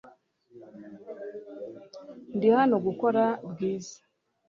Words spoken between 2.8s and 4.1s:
gutora Bwiza.